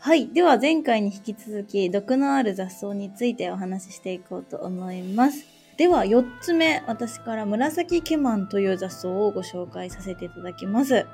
[0.00, 0.28] はい。
[0.28, 5.44] では前回に引き続き、毒のある雑草についてお話ししていこうと思います。
[5.76, 11.06] では4つ目、私から紫ケマンという雑草をご紹介させていただきます。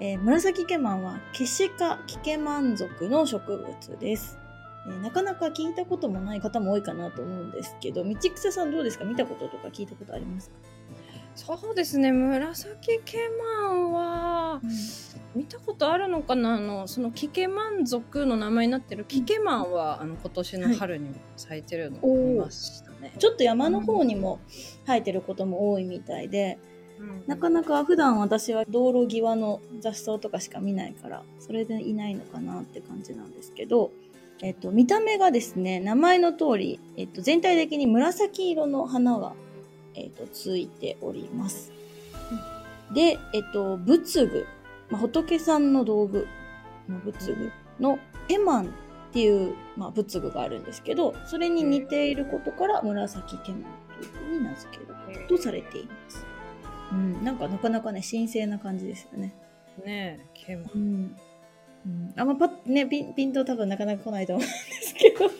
[0.00, 4.38] えー紫ケマンはケシ科キケマン属の植物です、
[4.86, 9.04] えーなかなか聞いたこともない方も多いかなと思うんですけど、道草さんどうですか？
[9.04, 10.56] 見たこととか聞いたことありますか、
[11.34, 12.12] そうですね。
[12.12, 13.18] 紫ケ
[13.60, 14.60] マンは
[15.34, 16.54] 見たことあるのかな？
[16.54, 23.14] あのそのキケマン族の名前になってるキケマンは、あの今年の春にも咲いてるのを見ましたね。
[23.18, 24.40] ちょっと山の方にも
[24.86, 26.58] 生えてることも多いみたいで、
[27.00, 27.24] うん。
[27.26, 33.90] なかなか普段私は道路際の雑草とかしか見ないから、それでいないのかなって感じなんですけど、
[34.42, 39.34] えっと、見た目がですね、名前の通り、えっと、全体的に紫色の花が、
[39.94, 41.72] えっと、ついております。
[42.92, 44.46] で、えっと、仏具、
[44.90, 46.26] まあ、仏さんの道具
[46.88, 48.68] の仏具のケマンっ
[49.12, 53.62] ていう、まあ、仏具があるんですけど、それに似ていることから紫ケマン
[53.98, 54.78] というふうに名付け
[55.18, 56.26] るとされています。
[56.92, 59.34] うん、なんかなかなかね、神聖な感じですよね。
[59.84, 60.70] ねえケマン。
[60.74, 61.16] うん。
[61.84, 65.34] うん、あんまパッねピン、ピンと多分なかなか来ないと思うんですけど、はい、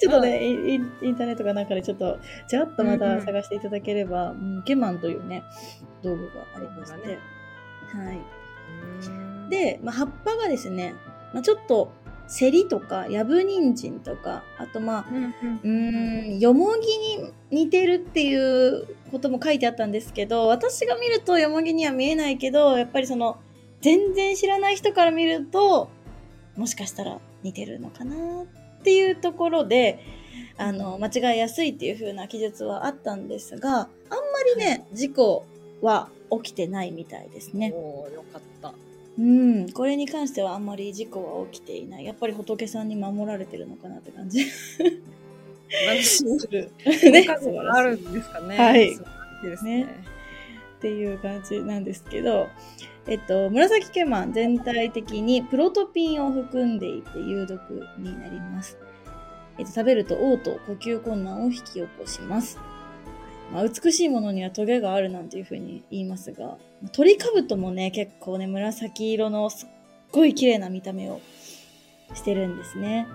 [0.00, 2.18] ちょっとね、インインターネットかなんかでちょっと、
[2.48, 3.24] ちらっとまたうんうん。
[3.24, 5.44] 探していただければ、うんケマンというね、
[6.02, 7.18] 道具がありまして、ね。
[7.92, 8.18] はい。
[9.06, 10.94] うん、で、まあ、葉っぱがですね、
[11.32, 11.92] まあ、ちょっと、
[12.26, 16.86] セリとか、ヤブニンジンとか、あとまあ、うんうん、よもぎ
[17.22, 23.38] に似てるっていうことも書いてあったんですけど、私が見るとよもぎには見えないけど、やっぱりその、
[23.80, 25.88] 全然知らない人から見ると、
[26.56, 28.46] もしかしたら似てるのかなっ
[28.82, 29.98] ていうところで、
[30.56, 33.88] あの、間違いやすいっていう風な記述はあったんですが、あんま
[34.54, 35.46] りね、事故
[35.80, 36.08] は
[36.42, 37.72] 起きてないみたいですね。
[37.74, 38.74] おーよかった。
[39.18, 42.04] うん、これに関してはあんまり事故は起きていない。
[42.04, 44.46] やっぱり仏さんに守られてるのかなって感じ。
[45.88, 46.70] 私する？
[47.10, 47.26] ね、
[47.72, 48.56] あるんですかね。
[48.56, 48.90] はい
[49.42, 49.86] ですね。
[50.78, 52.48] っていう感じなんですけど、
[53.10, 57.60] えっと、紫ケマン全体的にプロトピンを含んでいて有毒
[57.98, 58.78] になります。
[59.58, 62.56] えっと、食べると嘔吐、呼吸困難を引き起こします。
[63.52, 66.56] まあ、美しいものにはトゲがあるなんていうふうに言いますが、
[66.92, 69.68] 鳥かぶともね、結構ね、紫色のすっ
[70.12, 71.20] ごい綺麗な見た目を
[72.14, 73.08] してるんですね。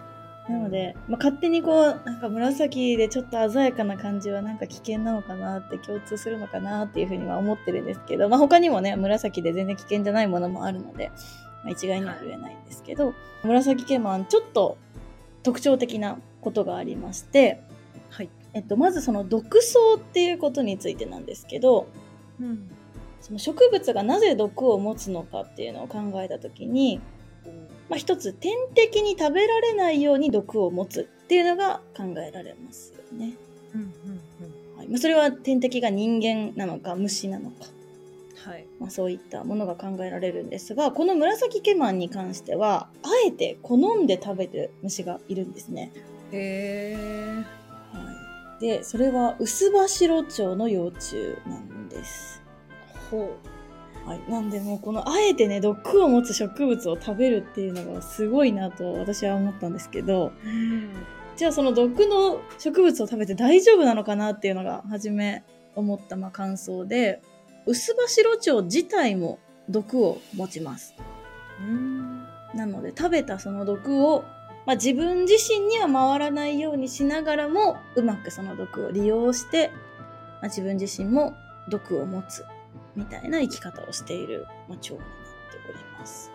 [0.48, 11.10] なので、まあ、勝手にこう、なんか紫でちょっと鮮やかな感じはなんか危険なのかなって共通するのかなっていうふうには思ってるんですけど、まあ、他にもね、紫で全然危険じゃないものもあるので、
[11.64, 13.14] まあ、一概には言えないんですけど、
[13.44, 14.78] 紫ケマンちょっと
[15.42, 17.62] 特徴的なことがありまして、
[18.12, 18.30] はい。
[18.54, 21.88] えっと、まずその毒草っていうことについてなんですけど、
[22.40, 22.70] うん。
[23.20, 27.02] その植物がなぜ毒を持つのかっていうのを考えたときに、
[27.90, 33.34] まあ、一つ天敵に食べられないように毒を持つっていうのが考えられますよね。
[33.74, 33.88] うんうん
[34.78, 37.66] はいまあ、それは天敵が人間なのか虫なのか、
[38.46, 38.52] うん。
[38.52, 38.66] はい。
[38.80, 45.92] まあ、そういったものが考えられるんですがこの紫ケマンに関してはあえて好んで食べてる虫がいるんですね。
[46.32, 47.46] へえ。
[47.92, 51.16] はい、でそれはウスバシロチョウの幼虫
[51.48, 52.42] なんです。
[53.12, 53.36] ほ
[54.06, 60.48] はい、なんでもうこのあえてね毒を持つ植物を食べるっていうのがすごいなと私は思ったんですけどう。
[60.48, 60.94] うん。
[61.36, 65.44] じゃあその毒の植物を食べて大丈夫なのかなっていうのが初め
[65.76, 67.22] 思ったまあ感想で
[67.66, 70.94] ウスバシロチョウ自体も毒を持ちます。
[71.60, 72.24] うん。
[72.54, 74.24] なので食べたその毒を、
[74.66, 79.72] まあ、自分自身には回らないようにしながらもうまくその毒を利用して、
[80.42, 81.36] まあ、自分自身も
[81.70, 82.46] 毒を持つ
[82.96, 85.14] みたいな生き方をしている、まあ、蝶になって
[85.70, 86.32] おります。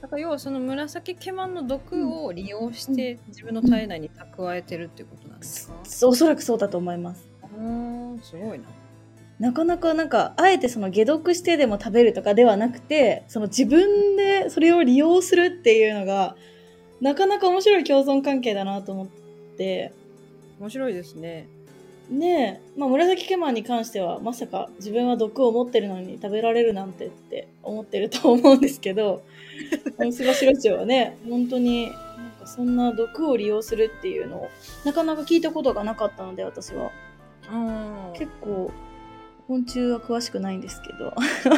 [0.00, 7.26] だから要はその紫ケマンの毒を利用して自分の体内に蓄えてるっていうことなんですか、おそらくそうだと思います。
[7.58, 8.64] うん、すごいな。
[9.38, 16.36] なかなかなんか、あえてその解毒してでも食べるとかではなくて、その自分でそれを利用するっていうのが、
[17.00, 19.06] なかなか面白い共存関係だなと思っ
[19.56, 19.92] て、
[20.60, 21.48] 面白いですね。
[22.10, 29.22] ねえ、まあ、紫ケマンに関しては、まさか自分は毒を持ってるのに食べられるなんてって思ってると思うんですけど、
[30.12, 31.92] スバシロチョウはね、本当に、なん
[32.40, 34.50] かそんな毒を利用するっていうのを、
[34.84, 36.90] なかなか聞いたことがなかったので、私は。
[37.50, 38.12] うん。
[38.18, 38.70] 結構、
[39.46, 41.14] 昆虫は詳しくないんですけど、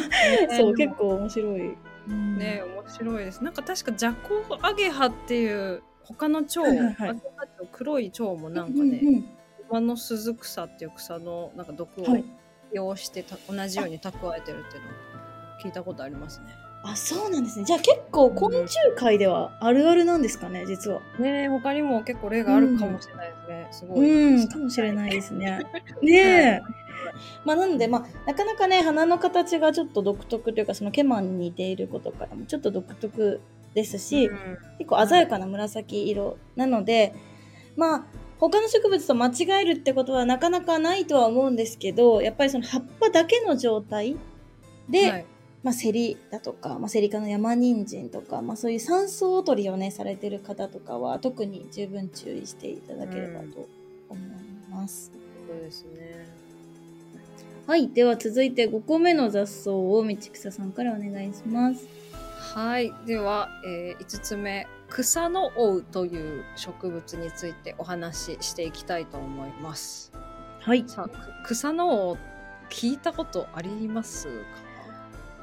[0.56, 1.76] そう、結構面白い。
[2.08, 3.42] うんね面白いです。
[3.42, 7.20] なんか確かジャコアゲハっていう他の蝶、はいはい
[7.72, 9.35] 黒い蝶もなんかね、うんうん
[9.70, 12.24] 馬の鈴草っていう草のなんか毒をはい。
[12.72, 14.92] 利用してた、同じように蓄えてるっていうのを
[15.62, 16.46] 聞いたことありますね。
[16.82, 17.64] あそうなんですね。
[17.64, 21.00] じゃあ結構昆虫界ではあるあるなんですかね実は。
[21.18, 24.36] ねえ他にも結構例があるかもしれないですね、すごい。
[24.38, 25.62] うんかもしれないですね。
[26.02, 26.60] ねえ、
[27.44, 33.40] まあなのでまあなかなかね花の形がちょっと独特というかそのケマンに似ていることからもちょっと独特
[33.74, 34.58] ですし、うん。
[34.78, 37.14] 結構鮮やかな紫色なので、
[37.76, 38.06] まあ
[38.38, 44.16] 他の植物と間違えるってことはなかなかないとは思うんですけどやっぱりその葉っぱだけの状態
[44.88, 45.26] で、はい。
[45.62, 53.68] まあ、セリだとか、まあ、セリ科の山人参とか、まあ、そういう山草取りをねされてる方とかは特に十分注意していただければと
[54.08, 54.28] 思い
[54.70, 55.10] ます。
[55.48, 56.28] そうですね。
[57.66, 57.88] はい。
[57.88, 61.88] では続いて5個目の雑草を道草さんからお願いします。
[62.54, 62.92] はい。
[63.04, 70.12] では、え5つ目草の尾という植物についてお話ししていきたいと思います。
[70.60, 70.84] はい。
[70.86, 71.08] さ
[71.44, 72.16] 草の尾
[72.70, 74.32] 聞いたことありますか？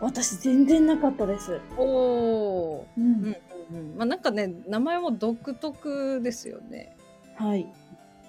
[0.01, 1.61] 私全然なかったです。
[1.77, 3.03] おおうん。
[3.03, 3.35] うんうん
[3.71, 3.95] うん。
[3.97, 6.95] まあなんかね名前も独特ですよね。
[7.37, 7.71] はい。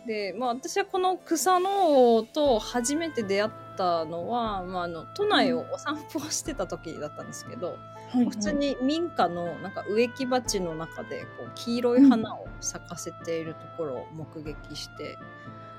[0.07, 7.77] でまあ私はこの草の尾と初めて出会ったのは、まあ、あの都内をお散歩をしてた時だったんですけど、
[8.15, 15.19] はい、普通に民家のなんか植木鉢の中でこう黄色い花を咲かせているところを目撃して、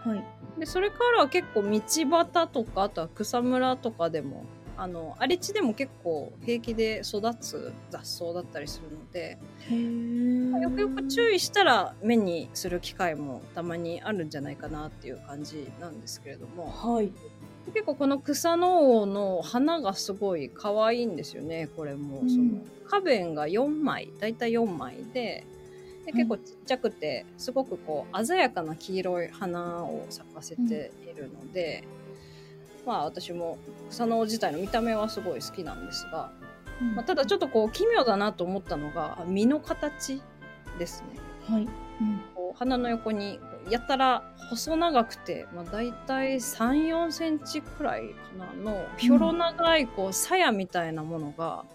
[0.04, 0.24] はい。
[0.60, 4.46] でそれからは結構道端とかあとは草むらとかでも
[4.78, 9.38] あの荒れ地でも結構平気で育つ雑草だったりするので、
[10.62, 17.12] よくよく注意したら目にする機会もたまにあるんじゃないかなっていう感じなんですけれどもはい。
[17.74, 21.68] 結構この草の王の花がすごい可愛いんですよね。
[21.76, 22.30] これも、うん。
[22.30, 25.46] その花弁が4枚だいたい4枚で
[26.06, 31.84] で結構ちっちゃくてすごくこう鮮やかな黄色い花を咲かせているので、
[32.86, 33.58] まあ私も
[33.90, 36.32] 草の王自体の見た目はすごい好きなんですが、
[36.96, 40.22] まあ、ただちょっとこう奇妙だなと思ったのが実の形
[40.78, 41.20] ですね。
[41.50, 41.64] はい。
[41.64, 41.70] うん。
[42.36, 43.40] こう鼻の横に
[43.70, 51.66] やったら細長くて、まあ、大体3 4センチくらいかなのひょろ長いこう鞘みたいなものが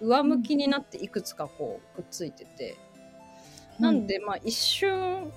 [0.00, 2.76] 上向きになっていくつかこうくっついてて、
[3.78, 5.30] なんでまあ一瞬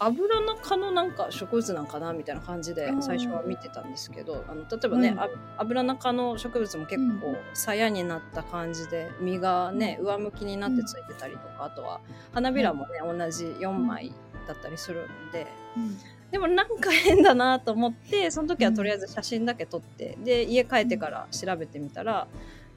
[0.00, 5.20] 油中のなんか植物なんかなみたいな感じで最初は見てたんですけどあの例えばね、うん。
[5.20, 5.28] あ
[5.58, 12.00] 油中の植物も結構うん鞘になった感じで実がね上向きになってついてたりとかあとは
[12.32, 14.12] 花びらもね同じ4枚
[14.48, 15.46] だったりするんで。
[15.76, 15.98] うん
[16.30, 22.28] でもなんか変だなと思って その時はとりあえず写真だけ撮って、で家帰ってから調べてみたら、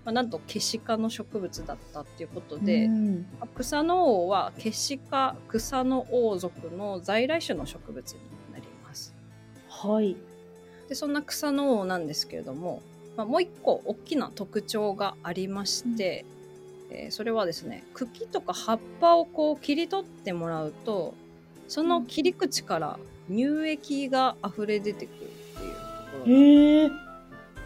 [0.05, 8.19] まあ、なんとケシ科の植物だったっていうことで、うんまあ草の王はケシ科草の王族の在来種の植物に
[8.53, 9.13] なります。
[9.67, 10.15] はい。
[10.87, 12.81] でそんな草の王なんですけれども、
[13.17, 16.25] まあ、もう一個大きな特徴がありまして、
[16.89, 21.13] えーそれはですね茎とか葉っぱをこう切り取ってもらうと
[21.71, 25.19] その切り口から乳液が溢れ出てくるっ
[25.57, 26.89] ていうところへえ。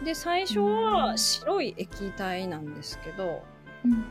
[0.04, 3.42] で最初は白い液体なんですけど
[3.84, 4.04] うん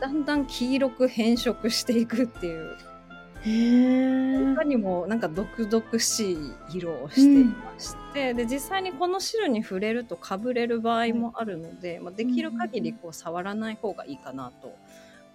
[0.00, 2.76] だんだん黄色く変色していくっていう。
[3.44, 4.54] うん、へえ。
[4.54, 6.38] 他にもなんか毒々しい
[6.72, 14.76] 色をしていまして、で実際にこの汁に触れるとかぶれる場合もあるので、まあ、できる限りこう触らない方がいいかなと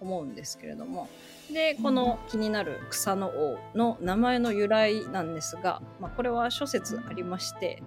[0.00, 1.08] 思うんですけれども。
[1.52, 7.84] でこの気になる草の王の名前の由来なんですが、まあ、これは諸説ありまして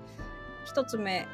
[0.64, 1.28] 一つ目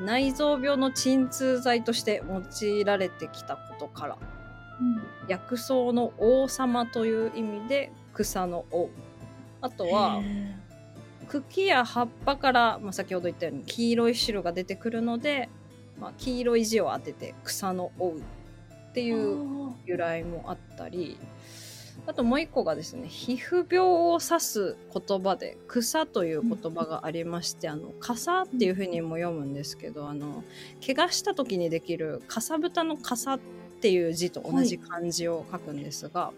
[0.00, 4.18] 内臓病の鎮痛剤として用いられてきたことから
[5.28, 8.90] 薬草の王様という意味で草の王。
[9.60, 10.56] あとはへ
[11.28, 15.48] 茎や葉っぱから、まあ、先ほど言ったように黄色い汁が出てくるので、
[15.98, 18.14] まあ、黄色い字を当てて草の王
[18.92, 21.18] ってえいう由来もあったり
[22.06, 30.42] あともう一個がですね皮膚病を指す言葉で草という言葉がありまして、あの傘っていうふうにも読むんですけどあの
[30.84, 33.38] 怪我した時にできるかさぶたの傘っ
[33.80, 36.32] ていう字と同じ漢字を書くんですが、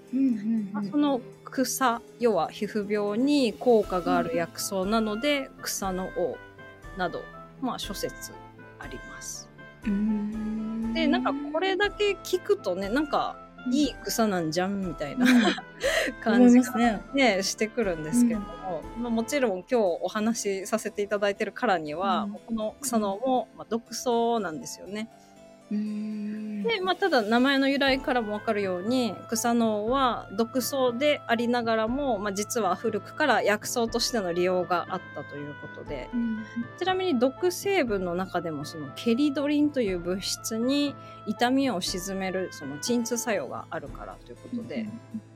[0.91, 6.37] その草要は皮膚病に効果がある薬草なので、草の王
[6.99, 7.23] など、
[7.61, 8.33] まあ、諸説
[8.79, 9.49] あります。
[9.87, 10.54] うん
[10.95, 13.37] でなんかこれだけ聞くとねなんか
[13.71, 15.27] いい草なんじゃんみたいな
[16.23, 17.01] 感思いじが、ね。
[17.15, 25.09] ね、してくるんですけれども、まあ、もちろん今日お話しさせていただいてるからには、うんこの草のも、まあ、毒草なんですよね。
[25.71, 26.63] うん。
[26.63, 36.09] で、まあ、ただ名前の由来からもわかるように草の王は毒草でありながらも、まあ、実は古くから薬草としての利用があったということで。
[36.79, 40.95] ちなみに毒成分の中でもそのケリドリンという物質に
[41.27, 44.87] 痛みを鎮めるその鎮痛作用があるからということで、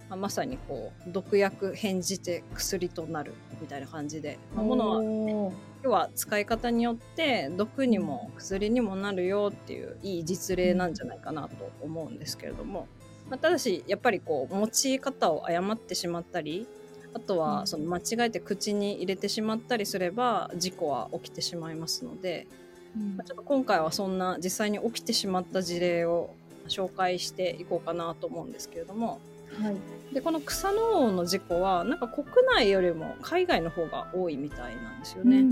[0.09, 12.89] まあ、まさにこう毒薬変じて薬となるみたいな感じで、まあ、ものは要は使い方によって毒にも薬にもなるよっていういい実例なんじゃないかなと思うんですけれども、
[13.29, 16.67] まあ、ただしやっぱりこう用い方を誤ってしまったり
[17.15, 17.41] あとうん。
[17.41, 22.47] はその間違えて口に入れてしまったりすれば事故は起きてしまいますので、
[23.17, 26.35] まあちょっと今回はそんな実際に起きてしまった事例を
[26.69, 29.21] 紹介していこうかなと思うんですけれども
[29.63, 35.45] はいでこの草の王の事故はなんか国内よりも海外の方が多いみたいなんですよね。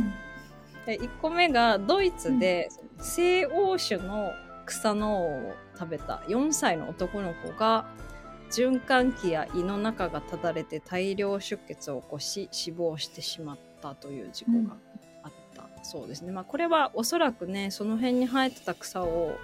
[0.86, 4.30] で1個目がドイツで西欧種の
[4.64, 7.86] 草の王を食べた4歳の男の子が
[8.50, 14.76] 循環器や胃の中がただれて大量出血を起こし死亡してしまったという事故が
[15.24, 16.32] あったそうですね。
[16.32, 19.36] まあ、これはおそらくねその辺に生えてた草を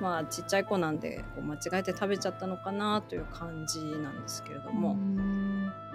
[0.00, 4.96] まあちっちゃい子なんでこう間違えて食べちゃったのかなという感じなんですけれども。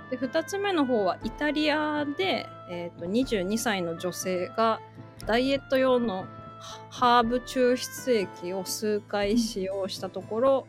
[0.10, 4.80] で2つ目の方はイタリアで、えー、と22歳の女性が
[5.25, 6.28] ダイエット用の
[6.90, 10.68] ハーブ抽出液を数回使用したところ、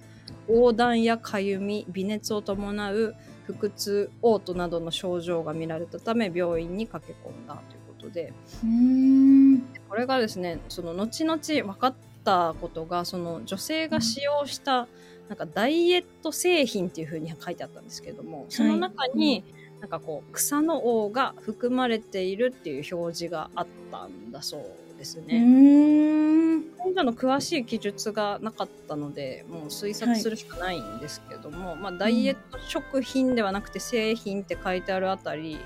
[0.48, 3.14] 横断やかゆみ微熱を伴う
[3.46, 8.32] 腹痛嘔吐などの症状が見られたため病院に駆け込んだということで。
[8.64, 9.60] うん。
[9.88, 11.94] これがですねその後々分かっ
[12.26, 14.88] たことがその女性が使用した
[15.28, 19.42] なんかダイエット製品っていう風に書いてあったんですけれどもその中に、
[19.80, 25.40] なんかこう草の王が含まれているっていう表示があったんだそうですうね。
[25.40, 26.62] ん。
[26.78, 35.58] 今度の詳しい記述がなかったのでもう推察するしかないんですけども、まあ、ダイエット食品ではなくて製品って書いてあるあたり、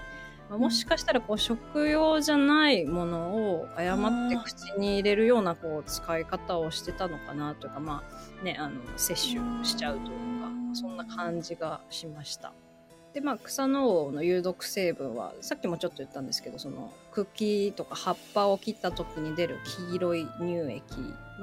[0.50, 8.02] まあもしかしたらこう食用じゃないものを誤って口に入れるようなこう使い方をしてたのかなというかま
[8.40, 12.52] あねあの摂取しちゃうというかそんな感じがしました。
[13.12, 20.83] でまあ草の王の有毒成分はさっきもちょっと言ったんですけどその茎とか葉っぱを切った時に出る黄色い乳液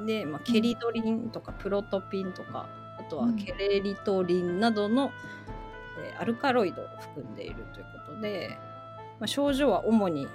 [0.05, 3.35] で、まあ、ケリドリンとかプロトピンとかあとはうん。
[3.35, 5.11] ケレリトリンなどの、
[6.01, 8.57] えーアルカロイドを含んでいるということで、
[9.19, 10.27] まあ、症状は主に、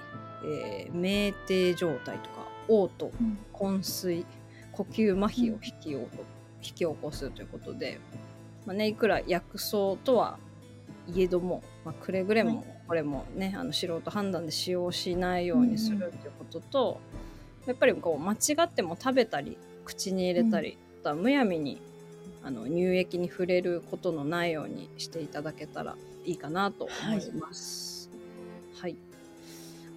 [0.45, 3.39] えー酩酊状態とか嘔吐うん。
[3.53, 4.27] 昏睡
[4.73, 6.09] 呼吸麻痺を引き起こ
[6.63, 8.01] 引き起こすということで、
[8.67, 10.39] まあね、いくら薬草とは
[11.09, 12.55] いえども、まあ、くれぐれはい。
[12.55, 17.01] もこれもね、あの素人判断で使用しないようにするということと、
[17.67, 21.81] やっぱりこう間違っても食べたり口に入れたり、あとはむやみに
[22.43, 27.91] あの乳液に触れることのないようにしていただけたらいいかなと思います。
[27.91, 27.92] はい、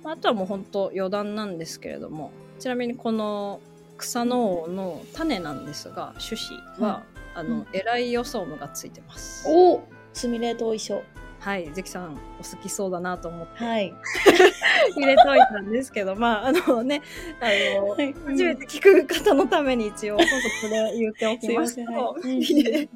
[0.04, 3.60] まああとはもう本当余談なんですけれどもちなみにこの
[3.98, 9.46] 草の王の種なんですが種子は、はあのエライオソームがついてます。
[9.50, 9.82] お
[10.14, 11.04] すみれと一緒
[11.46, 13.64] はい、関さんお好きそうだなと思って。
[13.64, 13.94] はい。
[14.98, 17.04] 入れといたんですけど、まあ あのね、
[17.40, 17.46] あ
[17.80, 18.14] の、はい。
[18.14, 22.90] 初めて聞く方のために一応本当これ言っておきますと、 はい。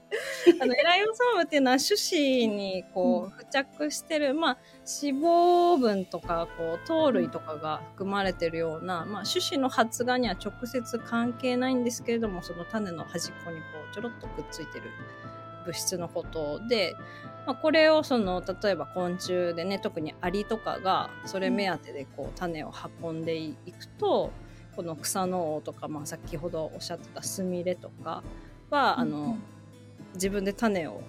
[0.59, 4.57] あのエライオソームっていうのは種子にこう付着してる、まあ
[5.03, 14.85] 脂肪分とかこう糖類とかが含まれてるような、まあ種子の発芽には直接関係ないんですけれども、その種の端っこにこうちょろっとくっついてる
[15.67, 16.95] 物質のことで、
[17.45, 24.31] まあ、これをその例えば昆虫でね特にアリとかがそれ目当てでこう種を運んでいくと
[24.75, 28.23] この草の王とか、まあ、先ほどおっしゃってたスミレとか
[28.69, 29.37] は、あの
[30.13, 31.01] 自分で種を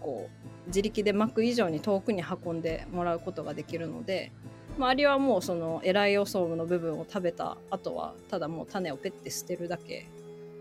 [0.00, 4.32] こう自力で巻く以上に遠くに運んでもらうことができるので、
[4.78, 10.08] まあ、アリはもうそのエライオソームの部分を食べた後はただもう種をペッて捨てるだけ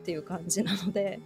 [0.01, 1.19] っていう感じなので。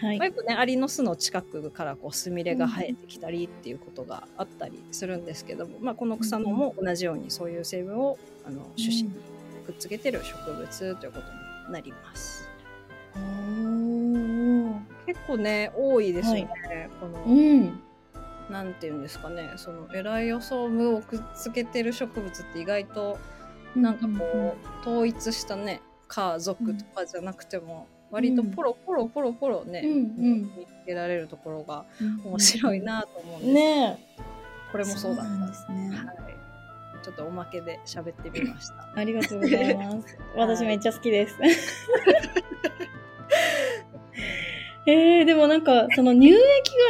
[0.00, 0.18] はい。
[0.18, 9.10] まあ、よくねアリの巣の近くからこうスミレが生えてきたりっていうことがあったりするんですけども、まあ、この草のも同じようにそういう成分をあの種子に
[9.66, 11.26] くっつけてる植物ということ
[11.68, 12.48] になります。
[13.14, 14.80] おー。
[15.06, 17.80] 結構ね多いですよね、この、うん。
[18.50, 23.18] なんていうんですかねそのエライオソームをくっつけてる植物って意外と
[23.76, 30.42] なんかこう、統一したね家族とかじゃなくても割とポロポロポロポロね、うんうん。
[30.56, 32.20] 見つけられるところがうん。
[32.24, 33.98] 面白いなと思うんです、ね。
[34.72, 35.46] これえもそうだった。
[35.46, 35.90] ですね。
[35.90, 38.88] はい、ちょっとおまけで喋ってみました。
[38.94, 40.18] ありがとうございます。
[40.36, 41.36] 私めっちゃ好きです。
[44.86, 46.36] えー、でもなんか、その乳液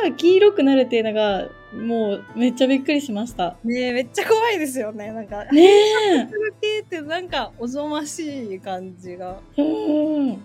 [0.04, 3.56] が黄色くなるっていうのが、もうめっちゃびっくりしました。
[3.62, 5.12] ねえめっちゃ怖いですよね。
[5.12, 6.28] なんかねえ。
[6.60, 9.38] 系ってなんかおぞましい感じが。
[9.56, 10.42] うん。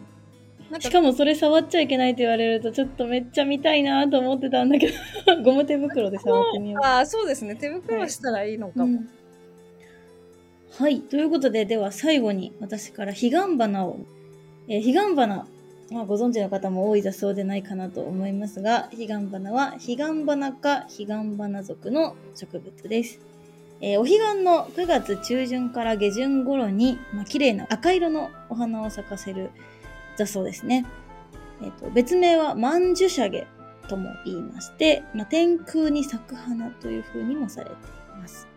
[0.76, 4.94] なんしかもそれ触っちゃいけないって言われると、ちょっとめっちゃ見たいなと思ってたんだけど、
[5.42, 6.86] ゴム手袋で触ってみよう。
[6.86, 9.10] ああそうですね手袋したらいいのかも、うん
[10.78, 11.00] はい。
[11.00, 14.00] ということで、では最後に私から彼岸花を、
[14.68, 15.48] えー彼岸花、
[15.90, 23.22] まあ、ご存知の方も多いだそうでないかなと思いますが、彼岸花は彼岸花か彼岸花属の植物です。
[23.80, 29.52] えーお彼岸の9月中旬から下旬頃に、まあ、綺麗な赤色のお花を咲かせる
[30.18, 30.86] 雑草ですね。
[31.62, 33.48] えっ、と、別名は万樹シャゲ
[33.88, 37.76] とも言いまして、まあ、天空に咲く花という風にもされてい
[38.20, 38.48] ます。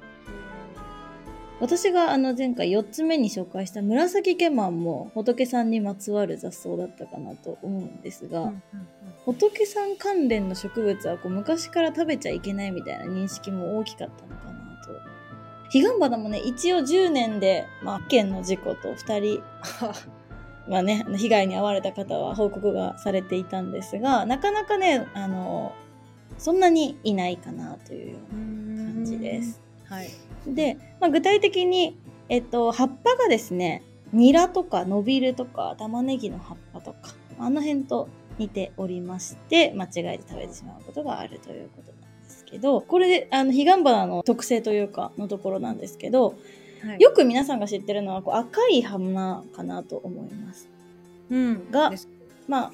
[1.61, 8.89] 私があの前回4つ目に紹介した紫ケマンも仏さんにまつわる雑草だったかなと思うんですが、うんうんうん
[9.27, 14.91] 仏さん関連の植物はこう昔から食べちゃいけないみたいな認識も大きかったのかなと。
[15.71, 19.43] 彼岸花もね、一応10年で、まあ、の事故と2人、
[20.69, 25.73] まあね、被害に遭われた方は報告がされていたんですが、なかなかね、あの、
[26.37, 29.61] そんなにいないかなというような感じです。
[29.85, 30.09] はい
[30.55, 31.97] で、まあ、具体的に、
[32.29, 33.83] えっと、葉っぱがですね、
[34.13, 38.09] ニラとかノビルとか玉ねぎの葉っぱとか、あの辺と
[38.39, 46.35] 似ておりまして、間違えて食べてしまうことがあるということなんですけど、これで、あの、彼岸花の特性というか、のところなんですけど、
[46.87, 50.69] はいよく皆さんが知ってるのは、こう赤い花かなと思います。
[51.31, 51.93] うんが
[52.47, 52.73] まあ、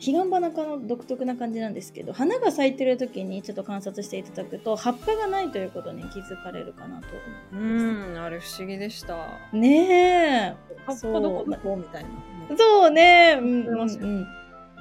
[0.00, 7.06] 彼岸花科の独特な感じなんですけど、花が咲いてる時にちょっと観察していただくと、葉っぱがないということに気づかれるかなと
[7.52, 8.10] う思います。
[8.12, 12.08] んあれ不思議でしたね葉っぱどこどこみたいな
[12.50, 12.56] え。
[12.56, 13.38] そうね。
[13.38, 14.26] うん、うん。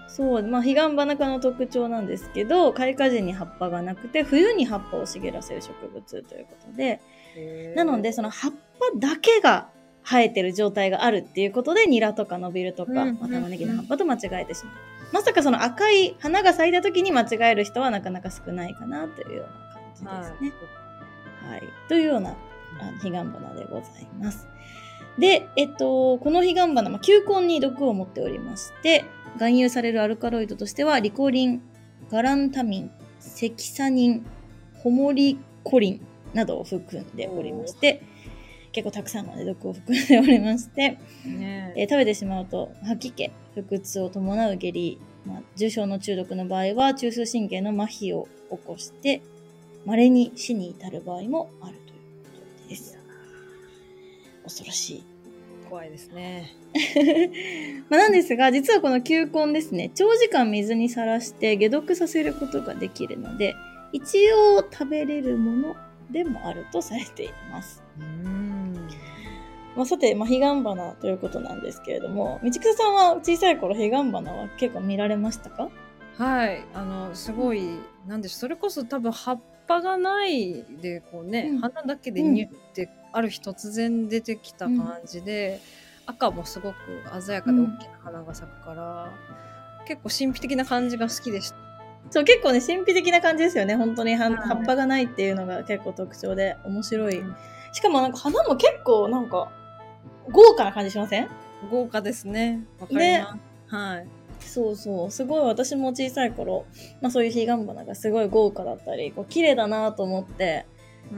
[0.07, 7.01] そう、まあ、彼岸花科の特徴なんですけど、開花時に葉っぱがなくて、冬に葉っぱを茂らせる植物ということで、
[7.75, 8.57] なので、その葉っぱ
[8.97, 9.69] だけが
[10.03, 14.73] 生えてる状態があるっていうことで、ニラとかノビルとか、うんまあ玉ねぎの葉っぱと間違えてしまう。
[15.11, 19.45] まさかその赤い花が咲いた時に間違える人はなかなか少ないかなというよ
[20.01, 20.53] うな感じですね。
[21.49, 21.63] はい。
[21.87, 22.35] というような
[23.01, 24.47] 彼岸花でございます。
[25.17, 31.61] で、えっと、この彼岸花、まあ、球根に毒を持っておりまして、含有されるアルカロイドとしては、リコリン、
[32.09, 34.25] ガランタミン、セキサニン、
[34.75, 38.01] ホモリコリンなどを含んでおりまして、
[38.71, 49.21] 結構たくさんの、ね、毒を含んでおりまして、ねえー食べてしまうと吐き気、腹痛を伴う下痢、まあ、重症の中毒の場合は中枢神経の麻痺を起こして、
[49.85, 52.97] 稀に死に至る場合もあるということです。
[54.43, 55.03] 恐ろしい。
[55.69, 56.55] 怖いですね
[57.89, 63.55] まあなんですが、実はこの球根ですね、長時間水にさらして解毒させることができるので、
[63.91, 65.75] 一応食べれるもの
[66.11, 67.83] でもあるとされています。
[67.99, 68.87] うん。
[69.75, 75.69] まあ、さて、まあ、彼岸花ということなんですけれども、道草さんは小さい頃彼岸花は結構見られましたか？
[76.17, 76.65] はい。
[76.73, 78.39] あのすごいなんでしょう。
[78.39, 81.59] それこそ多分葉っぱがないでこうね、うん。
[81.59, 85.61] 花だけでニュってある日突然出てきた感じで、
[86.07, 86.75] 赤もすごく
[87.21, 89.11] 鮮やかで大きな花が咲くから、
[89.87, 91.55] 結構神秘的な感じが好きでした
[92.11, 93.75] そう、結構ね、神秘的な感じですよね。
[93.75, 97.19] 本当に葉っぱがないっていうのが結構特徴で面白い。
[97.19, 97.35] うん。
[97.71, 99.51] しかもなんか花も結構なんか
[100.31, 101.29] 豪華な感じしません？
[101.69, 102.65] 豪華ですね。
[102.79, 103.37] わかりま
[103.69, 104.07] す、はい。
[104.39, 105.11] そうそう。
[105.11, 106.65] すごい私も小さい頃、
[107.01, 110.65] まあそういう彼岸花がすごい豪華だったり、こう綺麗だなと思って、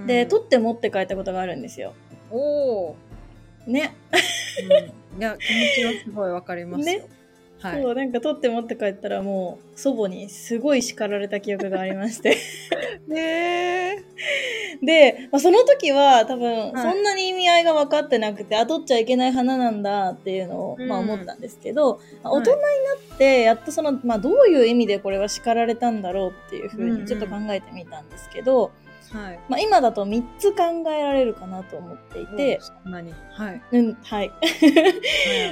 [0.08, 0.30] で、うん。
[0.30, 1.94] 取って持って帰ったことがあるんですよ。
[2.32, 2.96] おお、
[3.66, 3.96] ね。
[5.14, 5.22] うん。
[5.22, 7.08] いや気持ちはすごいわかりますよ、ね
[7.62, 7.82] はい。
[7.82, 12.38] そう、なんか取って持って帰ったらもう祖母にすごい叱られた記憶がありまして。
[13.08, 14.04] ね
[14.82, 16.82] で、まあ、その時は多分はい。
[16.82, 20.88] そんなに意味合いが分かってなくて、あ、取っちゃいけない花なんだっていうのを、うん。
[20.88, 22.42] まあ思ったんですけど、まあはい。
[22.42, 22.66] 大人にな
[23.16, 28.72] ってやっとその、まあどういう意味でこれは叱られたんだろうっていうふううんうんにちょっと考えてみたんですけど、
[29.12, 29.40] はい。
[29.50, 33.14] まあ今だと3つ考えられるかなと思っていて、そんなに。
[33.32, 33.62] はい。
[33.72, 34.32] うん、はい。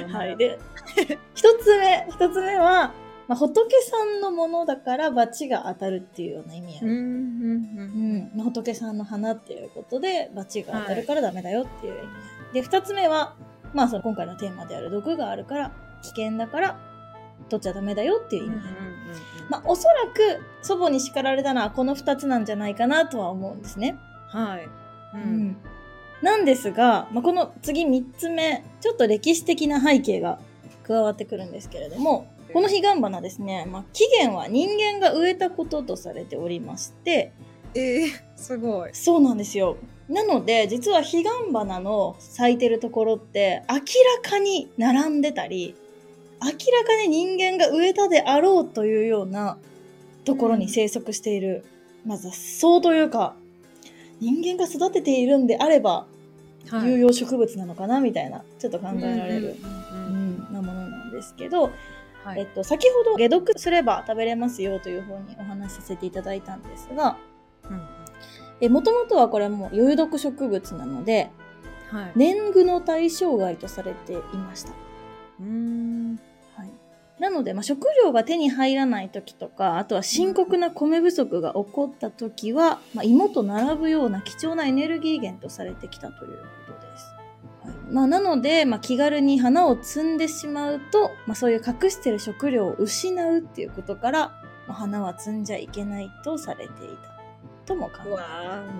[0.08, 0.36] ははい。
[0.36, 0.58] で、
[1.34, 2.92] 一つ目、一つ目は、
[3.28, 6.80] まあ、仏さんのものだから罰が当たるっていうような意味合い。
[6.82, 12.04] うんうんうん、まあ仏さんの花っていうことで罰が当たるからダメだよっていう意味合
[12.50, 13.36] い、で二つ目は、
[13.72, 16.80] まあ、その今回のテーマである毒があるから危険だから
[17.48, 18.62] 取っちゃダメだよっていう意味合い、
[19.48, 24.68] まあ、おそらく祖母に叱られたのはこの二つなんじゃないかなとは思うんですね、はい、う
[25.14, 25.56] うん。
[26.22, 30.38] なんですが、まあ、この次三つ目ちょっと歴史的な背景が
[30.84, 37.32] 加わってくるんですけれどもこの彼岸花ですね、まあ、起源は人間が植えたこととされておりまして、
[37.74, 38.90] えー、すごい。
[38.92, 39.76] そうなんですよ。
[40.08, 43.76] なので、実は彼岸花の咲いてるところって、明
[44.24, 45.76] らかに並んでたり、
[46.42, 49.58] 明らかに人間が植えたであろうというような
[50.24, 51.64] ところに生息している、
[52.06, 53.34] まずそうというか、
[54.20, 56.06] 人間が育てているんであれば、
[56.68, 61.70] は有用植物なのかなみたいな、ちょっと考えられる、うんうんうんうんなものなんですけど、
[62.24, 62.40] はい。
[62.40, 67.16] えっと、先ほど解毒すれば食べれますよという方にお話しさせていただいたんですが、
[67.68, 67.80] うん
[68.60, 71.30] え、もともとはこれも有毒植物なので、
[71.90, 72.12] はい。
[72.14, 74.70] 年貢の対象外とされていました。
[74.70, 76.20] うーん。
[77.20, 77.30] はい。
[77.30, 87.04] なので、まあ、食料が手に入らない時とか、あとは深刻な米不足が起こった時は、まあ、芋と並ぶような貴重なエネルギー源とされてきたということです。
[87.62, 94.20] はいまあ、なので、まあ、気軽に花を摘んでしまうと、まあ、そういう隠してる食料を失うっていうことから、
[94.66, 97.10] まあ、花は摘んじゃいけないとされていた
[97.66, 98.22] とも考えうわ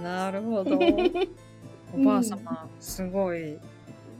[0.01, 0.79] ーなるほど。
[1.95, 3.59] おばあ様、すごい。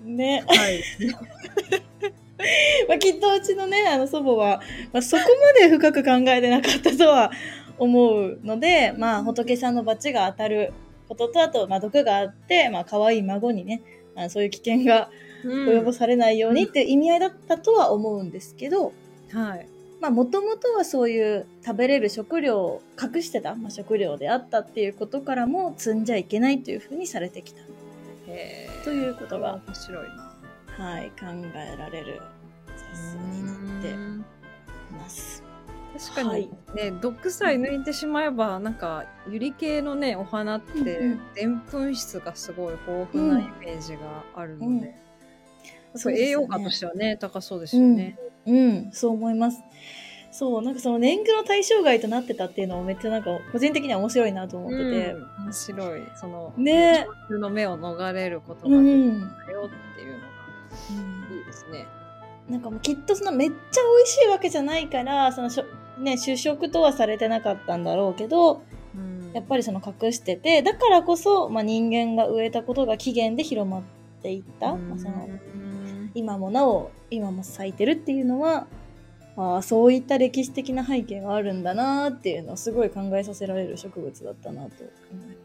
[0.05, 0.45] ね。
[0.47, 0.83] はい。
[2.89, 4.61] まあ、きっとうちのね、あの祖母は、
[4.93, 7.31] まあ、そこまで深く考えてなかったとは
[7.79, 10.73] 思うので、まあ、仏さんの罰が当たる
[11.09, 13.83] ことと、あと、まあ、毒があって、まあ、可愛い孫にね、
[14.15, 15.11] あのそういう危険が
[15.45, 18.93] 及ぼされないようにっていう意味合いだったとは思うんですけど、
[19.33, 19.67] はい。
[20.01, 27.61] まあ、もともとはそういう食べれる食料を隠してた、まあ、食料であったっていうことからも積んじゃいけないというふうにされてきた
[28.85, 30.30] ということが、面白いな。
[30.81, 32.23] はい、考えられる
[32.67, 33.97] 雑草になってい
[34.93, 35.45] ます。
[35.99, 44.81] 確かに、はいね毒さえ抜いてしまえばなんかユリ系のねお花ってうんうんでんぷん質がすごい豊富なイメージがあるので、うんう
[45.93, 48.19] ですよね栄養価としてはね高そうですよね。
[48.47, 49.61] うん、そう思います。
[50.33, 55.13] そう、なんかその年貢の対象外となってたっていうのもめっちゃなんか個人的には面白いなと思ってて。
[55.13, 59.21] うん面白いそのねの目を逃れることうん。
[59.21, 60.20] ができだよっていう
[60.91, 61.87] のがいいですね。
[62.49, 65.65] なんかもうきっとそのめっちゃ美味しいわけじゃないから、そのしょ、
[66.01, 68.63] ね、主食とはされてなかったんだろうけど、
[68.95, 73.83] うんやっぱりその隠してて、だからこそ、まあ、人間が植えたことが起源で広まっ
[74.23, 74.75] ていった。
[74.75, 78.67] まあ、そのうん今もなお、今も咲いてるっていうのは、
[79.37, 85.40] ああ、そういった歴史的な背景があるんだなっていうのをすごい考えさせられる植物だったなと思いました。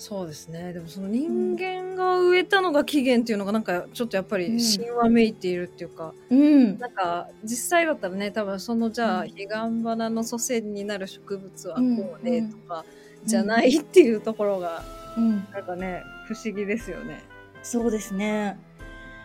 [0.00, 6.78] そうですねでもその人間が植えたのが起源っていうのがなんかちょっとやっぱりうん神話めいているっていうか、うん。
[6.78, 9.48] なんか実際だったらね多分そのじゃあうん彼岸
[9.82, 11.82] 花の祖先になる植物はこ
[12.22, 12.84] うでうんとか
[13.24, 14.84] じゃないっていうところが
[15.16, 15.44] うん。
[15.52, 17.20] なんかね不思議ですよね。
[17.64, 18.56] そうですね。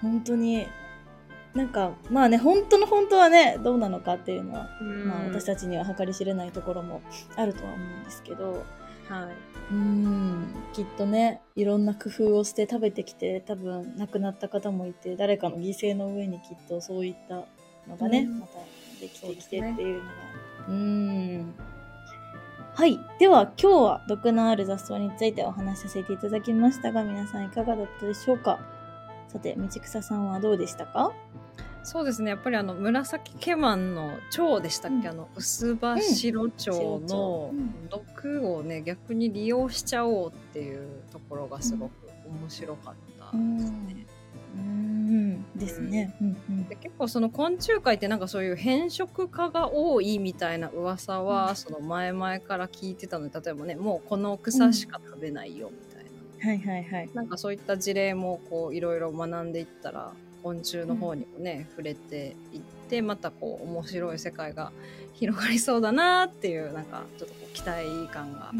[0.01, 0.65] 本当に。
[1.53, 7.03] なんか、まあね、本当の本当はね、どうなのかっていうのは、まあ私たちには計り知れないところも
[7.35, 8.65] あるとは思うんですけど、
[9.09, 17.45] はい、うん、きっとね、いろんな工夫をして食べてきて、多分亡くなった方もいて、誰かの犠牲の上にきっとそういった
[17.87, 18.53] のがね、うんまた
[19.01, 20.15] できてきてっていうのが。
[20.69, 21.53] うん。
[22.75, 22.99] はい。
[23.19, 28.59] では、今日は毒のある雑草についてお話しさせていただきましたが、皆さんいかがだったでしょうか
[29.27, 31.11] さて、道草さんはどうでしたか
[31.83, 32.29] そうですね。
[32.29, 35.13] やっぱりあの紫ケマンの蝶でしたっけ、うん。
[35.13, 37.89] あの薄葉白蝶うんのうん。
[37.89, 41.91] 毒をね逆に利用しちゃおうっていうところがすごく
[42.25, 44.05] 面白かったですね。
[44.55, 45.45] うん。
[45.55, 46.15] ですね。
[46.21, 46.37] うん。
[46.49, 51.55] うんで結構その昆虫界ってなんかそういう変色化が多いみたいな噂は、うん。
[51.55, 57.09] その前々から聞いてたので例えばねもうこの草しか食べないよみたいな、はいはいはい。
[57.13, 64.71] なんかそういった事例もこういろいろ学んでいったら昆虫の方にもね、触れていってまたこう面白い世界が
[65.13, 68.51] 広がりそうだなっていうなんかちょっとこう期待感があっ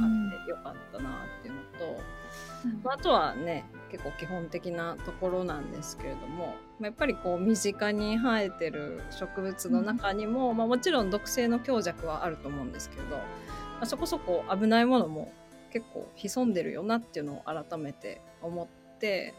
[0.46, 1.62] てよかったなっていうの
[1.96, 2.02] と、
[2.84, 13.24] まあ、あとはね結構基本的なところなんですけれども、まあ、やっぱりこう身近に生えてる植物の中にも、まあ、もちろん毒性の強弱はあると思うんですけど、ま
[13.82, 15.32] あ、そこそこ危ないものも
[15.72, 18.68] 結構潜んでるよなっていうのを改めて思っ
[19.00, 19.34] て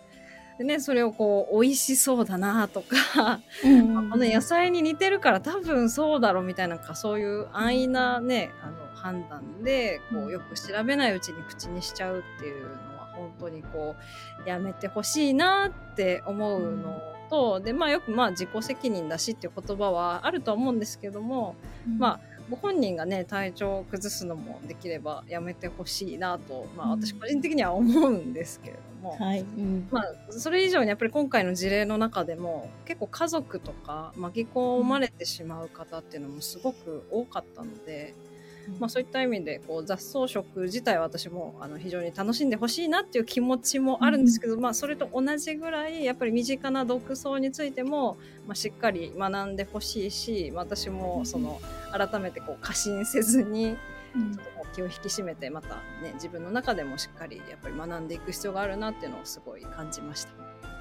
[0.59, 10.27] でねそれをこう美味しそうだなとかうん この野菜に似てるから多分そうだろうみたいななんかそういう安易なねあの判断でこうん。
[10.27, 13.97] うよく調べないうちに口にしちゃうっていうのは本当にこ
[14.45, 21.57] うやめてほしいなって思うのと、でまあよくまあ自己責任だしっていう言葉はあるとは思うんですけども、
[21.99, 27.01] まあご本人がね体調を崩すのもできればやめてほしいなと、まあ、うん。
[27.01, 29.41] 私個人的には思うんですけれども、はい。
[29.41, 29.89] うん。
[29.91, 38.15] まあ、それ以上にやっぱり今回の事例の中でも結構家族とか巻き込まれてしまう方っていうのもすごく多かったので、
[38.79, 51.61] まあ、そういった意味でこう雑草食自体は私もあの非常に楽しんでほしいなっていう気持ちもあるんですけど、まあ、それと同じぐらいやっぱり身近な毒草についても、まあ、しっかり学んでほしいし私もその
[51.97, 53.77] 改めてこう過信せずに
[54.15, 60.31] うんちょっとこう気を引き締めてまたね自分の中でもしっかりやっぱり学んでいく必要があるなっていうのをすごい感じました。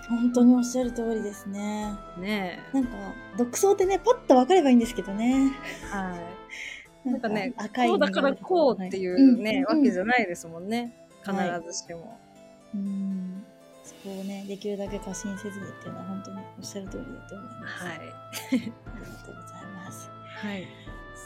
[0.10, 1.93] 本当におっしゃる通りですね。
[2.17, 2.91] ねなんか、
[3.38, 5.54] 独草ってね、パッと分かればいいんですけどね。
[5.93, 6.43] えはい
[7.10, 10.06] なんかね、赤いこうだからこうっていうね、わけじゃい。
[10.06, 10.93] ないですもんね。
[11.21, 12.17] 必はいずしも。
[12.73, 13.43] うん。
[13.84, 17.84] そこをね、できるだけ過信せずにっていうのは本当におっしゃる通りだと思います。
[17.84, 17.97] はい。
[17.97, 18.65] ありが
[19.26, 20.10] とうございます。
[20.38, 20.67] はい。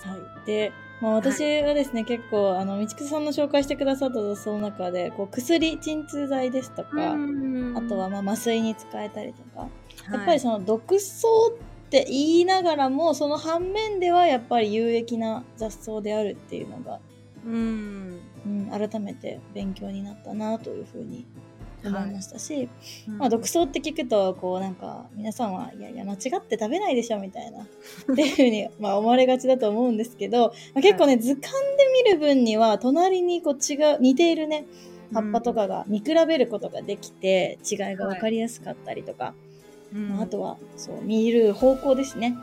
[0.07, 0.45] はい。
[0.45, 7.15] で、まあ私はですね、結構、あの、道草さんの紹介してくださった雑草の中で、こう、薬、鎮痛剤ですとか、
[7.75, 9.67] あとは、まあ、麻酔に使えたりとか、
[10.11, 16.99] やっぱりその毒草って言いながらもその反面ではやっぱり有益な雑草であるっていうのが、
[17.45, 18.19] うん。
[18.45, 21.25] うん、改めて勉強になったなというふうに
[21.87, 22.69] 思いましたし、
[23.07, 27.63] うんまあ、毒草って聞くとこうなんか皆さんはいやいや間違って食べないでしょみたいな
[28.11, 34.65] っていうふうにまあ思われがちだと思うんですけど、まあ、結構ね、図鑑で見る分には隣にこう違う似ているね
[35.13, 39.33] 葉っぱとかが見比べることができて違いが分かりやすかったりとか、
[39.93, 40.09] うん。
[40.09, 42.37] まああとはそう見る方向ですね。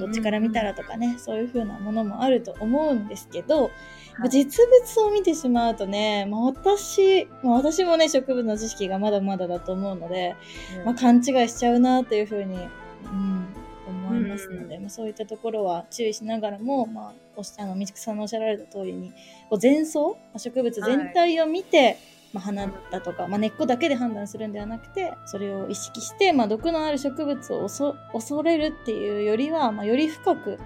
[0.00, 3.70] どっちから見たらとかねそういう風なものもあると思うんですけど、
[4.14, 4.28] はい。
[4.30, 10.36] 実物を見てしまうとね、まあ、私、まあ、私もね植物の知識がまだまだだと思うので、
[10.84, 13.46] まあ、勘違いしちゃうなという風に、うん、
[13.86, 19.12] 思いますので、まあ、そういったところは注意しながらも、まあ、おっしあの道草さんのおっしゃられた通りに
[19.48, 21.98] こう全草まあ植物全体を見て、
[22.32, 30.58] まあ、花だとか、まあ、根っこだけで判断するんではなくてそれを意識して、まあ、毒のある植物を恐恐れるっていうよりは、まあ、より深く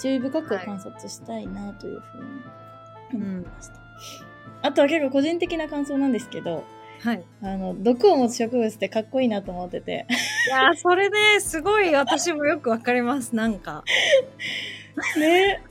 [0.00, 0.64] 注意深くはい。
[0.64, 2.67] 観察したいなというふうにうん
[3.16, 3.74] 思いました。
[4.62, 6.64] あとは結構個人的な感想なんですけど
[7.00, 7.22] はい。
[7.42, 10.06] あの毒を持つ植物ってかっこいいなと思ってて
[10.48, 13.84] いやー、それね、すごい私もよくわかります、なんか。
[15.16, 15.62] ね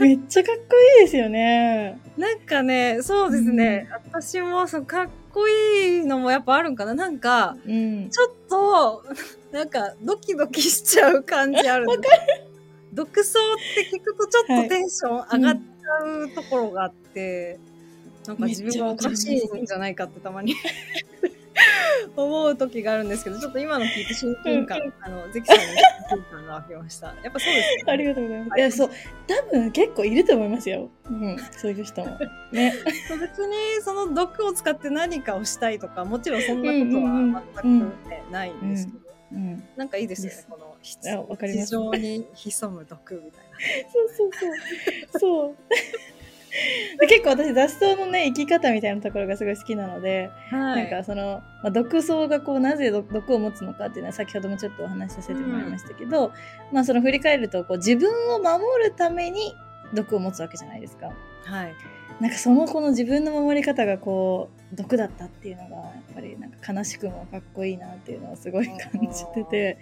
[0.00, 0.62] めっちゃかっこ
[1.00, 1.98] いいですよね。
[2.16, 6.94] なんかね、そうですね、私もそうかっこいいのもやっぱあるんかな。
[6.94, 9.04] なんか、うん、ちょっと、
[9.52, 11.86] なんか、ドキドキしちゃう感じある。
[11.88, 12.47] わかる
[12.98, 17.60] 独創って聞くとちょっとテンション上がっちゃうところがあって、
[18.26, 20.56] なんか自分がおかしいんじゃないかってたまに
[22.16, 27.06] 思う時があるんですけど、ちょっと今の聞いて親近感、あの、ゼキさんに親近感が湧きました。
[27.22, 27.92] やっぱそうですよね。
[27.92, 28.58] ありがとうございます。
[28.58, 28.90] いや、そう、
[29.28, 30.90] 多分結構いると思いますよ。
[31.08, 32.18] うん、そういう人も。
[32.50, 32.74] ね。
[33.20, 38.98] 別にその毒を使って何かをしたいとかもちろんそんなことは全く、ねないんですけど、
[39.32, 39.62] うん。
[39.76, 43.44] なんかいいですよねこの非常に潜む毒みたい
[43.92, 45.18] そうそうそう。
[45.18, 45.56] そう。
[46.98, 56.32] で結構私雑草のね生き方みたいなところがすごい好きなので、な、はなんかその、まあ、毒草がこうなぜ毒毒を持つのかっていうのは先ほどもちょっとお話しさせてもらいましたけど、
[56.72, 59.54] まあその振り返るとこう自分を守るために
[59.92, 61.10] 毒を持つわけじゃないですか。
[61.44, 61.74] はい
[62.20, 68.78] なんかそのこの自分の守り方がこう毒だったっていうのがやっぱりなんか悲しくもかっこいいなっていうのはすごい感
[69.12, 69.78] じてて。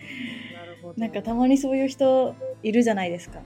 [0.54, 3.40] なるほどなんかたまにそういう人いるじゃないですか。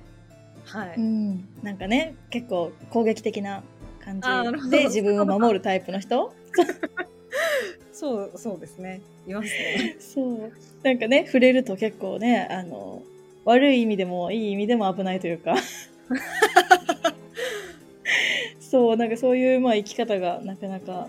[0.66, 3.62] はい、うん、なんかね結構攻撃的な
[4.04, 6.32] 感じで自分を守るタイプの人？
[7.92, 9.00] そうそうですね。
[9.26, 9.96] いますね。
[9.98, 10.52] そう。
[10.82, 13.02] なんかね触れると結構ねあの
[13.44, 15.54] 悪い意味でもいい意味でも危ないというか。
[18.60, 21.08] そうなんかそういうまあ生き方がなかなかあ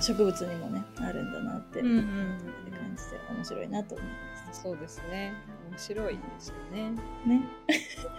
[0.00, 2.04] 植物にもねあるんだなってうんうん
[2.70, 5.34] 感じて面白いなと思いまそうですね
[5.70, 6.92] 面白いですよね
[7.24, 7.42] すね。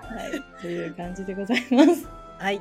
[0.00, 2.08] はい、という感じでございます。
[2.38, 2.60] はい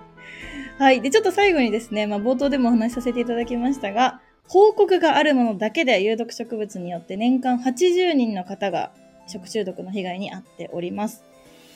[0.78, 1.02] はい。
[1.02, 8.92] で、ちょっと最後にですね、まあ、冒頭でもお話しさせていただきましたが、報告があるものだけで有毒植物によって年間80人の方が
[9.28, 11.24] 食中毒の被害に遭っております。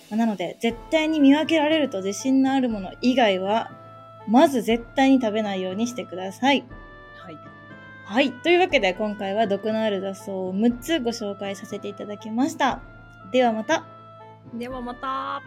[0.10, 3.72] まあなので、絶対に見分けられると自信のあるもの以外は、
[4.28, 6.66] まず絶対に食べないようにしてください。
[7.18, 7.38] はい
[8.06, 8.32] はい。
[8.32, 12.82] というわけで、今回は毒のある雑草を6つご紹介させていただきました。
[13.32, 13.84] ではまた。
[14.54, 15.42] ではまた